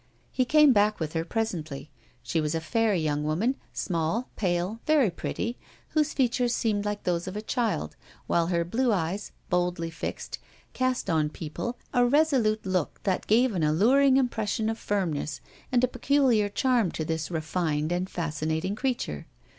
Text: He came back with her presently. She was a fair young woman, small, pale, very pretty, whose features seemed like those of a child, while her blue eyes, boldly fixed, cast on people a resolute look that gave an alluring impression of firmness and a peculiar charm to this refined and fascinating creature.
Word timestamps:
He 0.31 0.45
came 0.45 0.73
back 0.73 0.99
with 0.99 1.13
her 1.13 1.23
presently. 1.23 1.91
She 2.23 2.41
was 2.41 2.55
a 2.55 2.59
fair 2.59 2.95
young 2.95 3.23
woman, 3.23 3.55
small, 3.71 4.29
pale, 4.35 4.79
very 4.87 5.11
pretty, 5.11 5.59
whose 5.89 6.11
features 6.11 6.55
seemed 6.55 6.85
like 6.85 7.03
those 7.03 7.27
of 7.27 7.37
a 7.37 7.41
child, 7.43 7.95
while 8.25 8.47
her 8.47 8.65
blue 8.65 8.91
eyes, 8.91 9.31
boldly 9.51 9.91
fixed, 9.91 10.39
cast 10.73 11.07
on 11.07 11.29
people 11.29 11.77
a 11.93 12.03
resolute 12.03 12.65
look 12.65 12.99
that 13.03 13.27
gave 13.27 13.53
an 13.53 13.61
alluring 13.61 14.17
impression 14.17 14.69
of 14.71 14.79
firmness 14.79 15.39
and 15.71 15.83
a 15.83 15.87
peculiar 15.87 16.49
charm 16.49 16.89
to 16.93 17.05
this 17.05 17.29
refined 17.29 17.91
and 17.91 18.09
fascinating 18.09 18.73
creature. 18.73 19.27